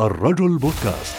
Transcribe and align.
الرجل 0.00 0.58
بودكاست. 0.58 1.16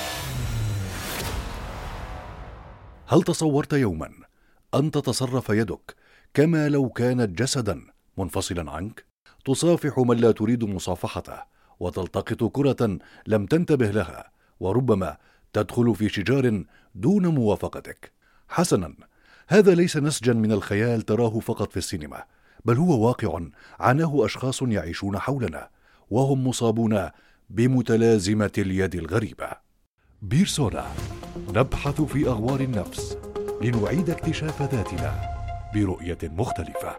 هل 3.07 3.23
تصورت 3.23 3.73
يوما 3.73 4.11
أن 4.75 4.91
تتصرف 4.91 5.49
يدك 5.49 5.95
كما 6.33 6.69
لو 6.69 6.89
كانت 6.89 7.39
جسدا 7.39 7.81
منفصلا 8.17 8.71
عنك؟ 8.71 9.05
تصافح 9.45 9.99
من 9.99 10.17
لا 10.17 10.31
تريد 10.31 10.63
مصافحته 10.63 11.37
وتلتقط 11.79 12.43
كرة 12.43 12.99
لم 13.27 13.45
تنتبه 13.45 13.91
لها 13.91 14.31
وربما 14.59 15.17
تدخل 15.53 15.95
في 15.95 16.09
شجار 16.09 16.63
دون 16.95 17.27
موافقتك. 17.27 18.11
حسنا 18.49 18.93
هذا 19.47 19.75
ليس 19.75 19.97
نسجا 19.97 20.33
من 20.33 20.51
الخيال 20.51 21.01
تراه 21.01 21.39
فقط 21.39 21.71
في 21.71 21.77
السينما 21.77 22.23
بل 22.65 22.77
هو 22.77 23.07
واقع 23.07 23.39
عاناه 23.79 24.25
أشخاص 24.25 24.61
يعيشون 24.61 25.19
حولنا 25.19 25.69
وهم 26.09 26.47
مصابون 26.47 27.09
بمتلازمة 27.49 28.51
اليد 28.57 28.95
الغريبة. 28.95 29.49
بيرسونا 30.21 30.85
نبحث 31.55 32.01
في 32.01 32.27
أغوار 32.27 32.59
النفس 32.59 33.17
لنعيد 33.61 34.09
اكتشاف 34.09 34.61
ذاتنا 34.61 35.13
برؤية 35.73 36.17
مختلفة. 36.23 36.97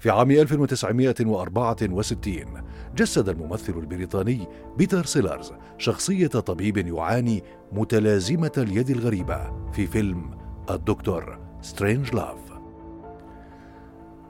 في 0.00 0.10
عام 0.10 0.30
1964 0.30 2.62
جسد 2.96 3.28
الممثل 3.28 3.78
البريطاني 3.78 4.46
بيتر 4.76 5.04
سيلرز 5.04 5.52
شخصية 5.78 6.26
طبيب 6.26 6.76
يعاني 6.76 7.42
متلازمة 7.72 8.52
اليد 8.58 8.90
الغريبة 8.90 9.70
في 9.72 9.86
فيلم 9.86 10.38
الدكتور 10.70 11.38
سترينج 11.62 12.14
لاف. 12.14 12.47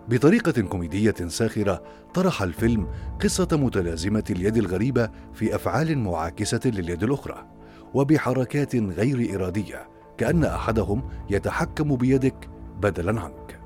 بطريقة 0.09 0.63
كوميدية 0.63 1.15
ساخرة 1.27 1.83
طرح 2.15 2.43
الفيلم 2.43 2.89
قصة 3.23 3.49
متلازمة 3.53 4.25
اليد 4.31 4.57
الغريبة 4.57 5.11
في 5.35 5.55
أفعال 5.55 5.99
معاكسة 5.99 6.61
لليد 6.65 7.03
الأخرى 7.03 7.47
وبحركات 7.95 8.77
غير 8.77 9.35
إرادية 9.35 9.89
كأن 10.19 10.45
أحدهم 10.45 11.03
يتحكم 11.31 11.97
بيدك 11.97 12.49
بدلا 12.81 13.21
عنك. 13.21 13.61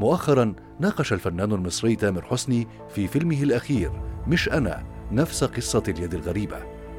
مؤخرا 0.00 0.54
ناقش 0.80 1.12
الفنان 1.12 1.52
المصري 1.52 1.96
تامر 1.96 2.22
حسني 2.22 2.68
في 2.88 3.06
فيلمه 3.06 3.42
الأخير 3.42 3.90
مش 4.26 4.48
أنا 4.48 4.84
نفس 5.12 5.44
قصة 5.44 5.82
اليد 5.88 6.14
الغريبة 6.14 6.56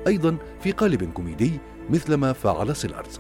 أيضا 0.07 0.37
في 0.59 0.71
قالب 0.71 1.03
كوميدي 1.03 1.59
مثلما 1.89 2.33
فعل 2.33 2.75
سيلارز. 2.75 3.19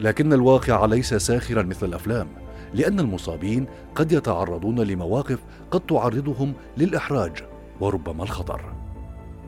لكن 0.00 0.32
الواقع 0.32 0.84
ليس 0.84 1.14
ساخرا 1.14 1.62
مثل 1.62 1.86
الأفلام. 1.86 2.41
لأن 2.74 3.00
المصابين 3.00 3.66
قد 3.94 4.12
يتعرضون 4.12 4.80
لمواقف 4.80 5.38
قد 5.70 5.80
تعرضهم 5.80 6.54
للإحراج 6.76 7.44
وربما 7.80 8.22
الخطر. 8.22 8.74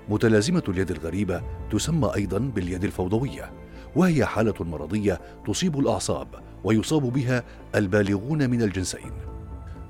متلازمة 0.08 0.62
اليد 0.69 0.91
الغريبة 0.91 1.42
تسمى 1.70 2.14
أيضا 2.14 2.39
باليد 2.39 2.84
الفوضوية 2.84 3.52
وهي 3.97 4.25
حالة 4.25 4.55
مرضية 4.61 5.20
تصيب 5.47 5.78
الأعصاب 5.78 6.28
ويصاب 6.64 7.02
بها 7.02 7.42
البالغون 7.75 8.50
من 8.50 8.62
الجنسين. 8.62 9.12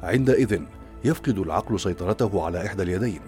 عندئذ 0.03 0.61
يفقد 1.05 1.39
العقل 1.39 1.81
سيطرته 1.81 2.45
على 2.45 2.67
إحدى 2.67 2.83
اليدين 2.83 3.21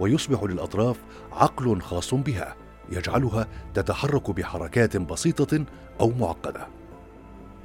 ويصبح 0.00 0.42
للأطراف 0.42 0.96
عقل 1.32 1.80
خاص 1.80 2.14
بها 2.14 2.56
يجعلها 2.92 3.46
تتحرك 3.74 4.30
بحركات 4.30 4.96
بسيطة 4.96 5.64
أو 6.00 6.12
معقدة. 6.20 6.79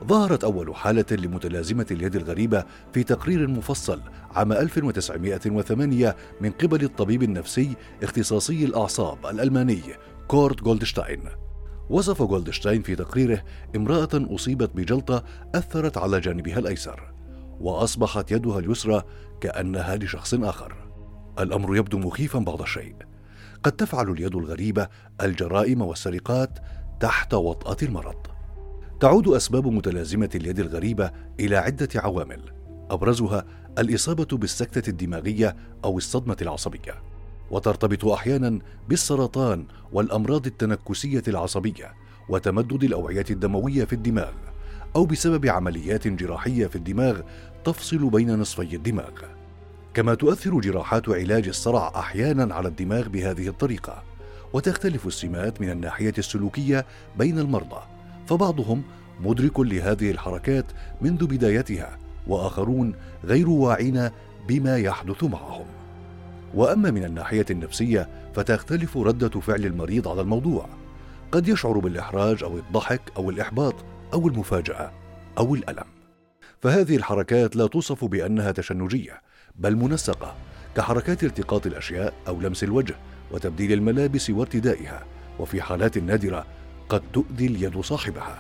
ظهرت 0.04 0.44
أول 0.44 0.76
حالة 0.76 1.06
لمتلازمة 1.12 1.86
اليد 1.92 2.16
الغريبة 2.16 2.66
في 2.94 3.04
تقرير 3.04 3.48
مفصل 3.48 4.02
عام 4.32 4.52
1908 4.52 6.16
من 6.42 6.52
قبل 6.52 6.84
الطبيب 6.84 7.24
النفسي 7.24 7.76
اختصاصي 8.04 8.66
الأعصاب 8.66 9.26
الألماني 9.26 9.82
كورت 10.28 10.64
جولدشتاين. 10.64 11.22
وصف 11.90 12.24
جولدشتاين 12.24 12.82
في 12.82 12.96
تقريره 12.96 13.44
امرأة 13.76 14.10
أصيبت 14.14 14.76
بجلطة 14.76 15.24
أثرت 15.56 15.98
على 15.98 16.20
جانبها 16.20 16.60
الأيسر 16.60 17.14
وأصبحت 17.60 18.32
يدها 18.32 18.60
اليسرى 18.60 19.04
كأنها 19.42 19.96
لشخص 19.96 20.34
آخر. 20.34 20.76
الأمر 21.40 21.76
يبدو 21.76 21.98
مخيفا 21.98 22.40
بعض 22.40 22.62
الشيء. 22.62 22.96
قد 23.64 23.72
تفعل 23.72 24.10
اليد 24.10 24.36
الغريبة 24.36 24.88
الجرائم 25.22 25.82
والسرقات 25.82 26.60
تحت 27.00 27.34
وطأة 27.34 27.78
المرض. 27.82 28.25
تعود 29.06 29.28
أسباب 29.28 29.68
متلازمة 29.68 30.30
اليد 30.36 30.60
الغريبة 30.60 31.12
إلى 31.40 31.56
عدة 31.56 31.90
عوامل. 31.96 32.40
أبرزها 32.90 33.46
الإصابة 33.80 34.38
بالسكتة 34.38 34.90
الدماغية 34.90 35.56
أو 35.84 35.98
الصدمة 35.98 36.38
العصبية. 36.42 37.02
وترتبط 37.52 38.06
أحيانا 38.06 38.60
بالسرطان 38.90 39.66
والأمراض 39.92 40.46
التنكسية 40.46 41.24
العصبية 41.28 41.94
وتمدد 42.30 42.84
الأوعية 42.84 43.26
الدموية 43.30 43.86
في 43.86 43.94
الدماغ 43.94 44.34
أو 44.96 45.06
بسبب 45.06 45.46
عمليات 45.46 46.08
جراحية 46.08 46.68
في 46.68 46.76
الدماغ 46.76 47.22
تفصل 47.66 48.10
بين 48.10 48.40
نصفي 48.40 48.76
الدماغ. 48.76 49.12
كما 49.94 50.16
تؤثر 50.16 50.60
جراحات 50.60 51.10
علاج 51.10 51.48
الصرع 51.48 51.92
أحيانا 51.96 52.56
على 52.56 52.68
الدماغ 52.68 53.08
بهذه 53.08 53.48
الطريقة 53.48 54.04
وتختلف 54.54 55.08
السمات 55.08 55.62
من 55.62 55.70
الناحية 55.70 56.14
السلوكية 56.18 56.86
بين 57.18 57.40
المرضى. 57.40 57.95
فبعضهم 58.28 58.84
مدرك 59.22 59.60
لهذه 59.60 60.12
الحركات 60.12 60.66
منذ 61.02 61.26
بدايتها 61.28 61.98
وآخرون 62.28 62.94
غير 63.24 63.50
واعين 63.50 64.10
بما 64.48 64.78
يحدث 64.78 65.24
معهم. 65.24 65.66
وأما 66.54 66.92
من 66.92 67.04
الناحية 67.04 67.46
النفسية 67.52 68.10
فتختلف 68.36 68.98
ردة 68.98 69.40
فعل 69.40 69.66
المريض 69.66 70.08
على 70.08 70.22
الموضوع. 70.22 70.70
قد 71.32 71.48
يشعر 71.48 71.80
بالإحراج 71.80 72.44
أو 72.44 72.58
الضحك 72.58 73.02
أو 73.18 73.30
الإحباط 73.30 73.76
أو 74.14 74.28
المفاجأة 74.28 74.92
أو 75.38 75.56
الألم. 75.56 75.86
فهذه 76.62 76.96
الحركات 76.96 77.56
لا 77.56 77.68
توصف 77.68 78.06
بأنها 78.06 78.52
تشنجية 78.52 79.22
بل 79.56 79.76
منسقة 79.76 80.36
كحركات 80.76 81.24
التقاط 81.24 81.68
الأشياء 81.68 82.14
أو 82.28 82.42
لمس 82.42 82.64
الوجه 82.64 82.96
وتبديل 83.32 83.74
الملابس 83.74 84.30
وارتدائها 84.30 85.06
وفي 85.40 85.62
حالات 85.62 85.98
نادرة 85.98 86.46
قد 86.90 87.02
تؤذي 87.14 87.46
اليد 87.46 87.82
صاحبها. 87.82 88.38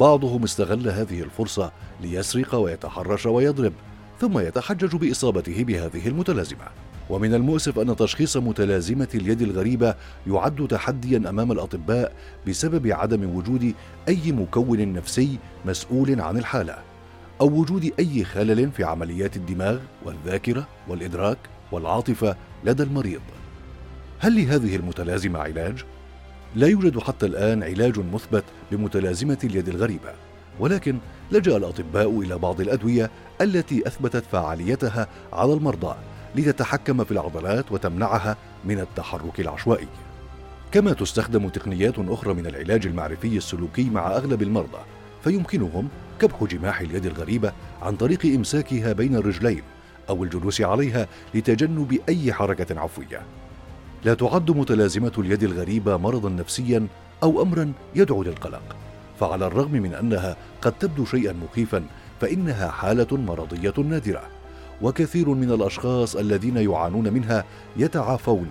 بعضهم 0.00 0.42
استغل 0.42 0.88
هذه 0.88 1.22
الفرصة 1.22 1.72
ليسرق 2.00 2.54
ويتحرش 2.54 3.26
ويضرب 3.26 3.72
ثم 4.20 4.38
يتحجج 4.38 4.96
بإصابته 4.96 5.64
بهذه 5.64 6.08
المتلازمة. 6.08 6.64
ومن 7.10 7.34
المؤسف 7.34 7.78
أن 7.78 7.96
تشخيص 7.96 8.36
متلازمة 8.36 9.08
اليد 9.14 9.42
الغريبة 9.42 9.94
يعد 10.26 10.66
تحديا 10.68 11.16
أمام 11.28 11.52
الأطباء 11.52 12.12
بسبب 12.48 12.86
عدم 12.86 13.36
وجود 13.36 13.74
أي 14.08 14.32
مكون 14.32 14.92
نفسي 14.92 15.38
مسؤول 15.64 16.20
عن 16.20 16.36
الحالة 16.36 16.78
أو 17.40 17.46
وجود 17.46 17.92
أي 17.98 18.24
خلل 18.24 18.70
في 18.70 18.84
عمليات 18.84 19.36
الدماغ 19.36 19.78
والذاكرة 20.04 20.68
والإدراك 20.88 21.38
والعاطفة 21.72 22.36
لدى 22.64 22.82
المريض. 22.82 23.20
هل 24.18 24.36
لهذه 24.36 24.76
المتلازمة 24.76 25.38
علاج؟ 25.38 25.84
لا 26.54 26.66
يوجد 26.66 26.98
حتى 26.98 27.26
الآن 27.26 27.62
علاج 27.62 27.98
مثبت 27.98 28.44
لمتلازمة 28.72 29.38
اليد 29.44 29.68
الغريبة 29.68 30.12
ولكن 30.60 30.98
لجأ 31.32 31.56
الأطباء 31.56 32.20
إلى 32.20 32.38
بعض 32.38 32.60
الأدوية 32.60 33.10
التي 33.40 33.86
أثبتت 33.86 34.24
فعاليتها 34.32 35.08
على 35.32 35.52
المرضى 35.52 35.96
لتتحكم 36.34 37.04
في 37.04 37.10
العضلات 37.10 37.72
وتمنعها 37.72 38.36
من 38.64 38.80
التحرك 38.80 39.40
العشوائي. 39.40 39.88
كما 40.72 40.92
تستخدم 40.92 41.48
تقنيات 41.48 41.94
أخرى 41.98 42.34
من 42.34 42.46
العلاج 42.46 42.86
المعرفي 42.86 43.36
السلوكي 43.36 43.90
مع 43.90 44.06
أغلب 44.06 44.42
المرضى 44.42 44.80
فيمكنهم 45.24 45.88
كبح 46.20 46.44
جماح 46.44 46.80
اليد 46.80 47.06
الغريبة 47.06 47.52
عن 47.82 47.96
طريق 47.96 48.26
إمساكها 48.26 48.92
بين 48.92 49.16
الرجلين 49.16 49.62
أو 50.08 50.24
الجلوس 50.24 50.60
عليها 50.60 51.08
لتجنب 51.34 51.98
أي 52.08 52.32
حركة 52.32 52.80
عفوية. 52.80 53.22
لا 54.04 54.14
تعد 54.14 54.50
متلازمة 54.50 55.12
اليد 55.18 55.42
الغريبة 55.42 55.96
مرضا 55.96 56.28
نفسيا 56.28 56.86
أو 57.22 57.42
امرا 57.42 57.72
يدعو 57.94 58.22
للقلق. 58.22 58.76
فعلى 59.20 59.46
الرغم 59.46 59.72
من 59.72 59.94
أنها 59.94 60.36
قد 60.62 60.72
تبدو 60.72 61.04
شيئا 61.04 61.32
مخيفا 61.32 61.84
فإنها 62.20 62.70
حالة 62.70 63.16
مرضية 63.16 63.74
نادرة. 63.78 64.22
وكثير 64.82 65.28
من 65.28 65.50
الأشخاص 65.50 66.16
الذين 66.16 66.56
يعانون 66.56 67.12
منها 67.12 67.44
يتعافون 67.76 68.50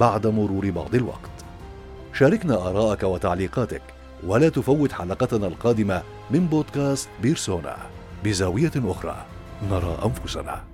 بعد 0.00 0.26
مرور 0.26 0.70
بعض 0.70 0.94
الوقت. 0.94 1.30
شاركنا 2.12 2.54
ارائك 2.54 3.02
وتعليقاتك 3.02 3.82
ولا 4.26 4.48
تفوت 4.48 4.92
حلقتنا 4.92 5.46
القادمة 5.46 6.02
من 6.30 6.46
بودكاست 6.46 7.08
بيرسونا. 7.22 7.76
بزاوية 8.24 8.72
أخرى 8.76 9.16
نرى 9.70 9.98
أنفسنا. 10.04 10.64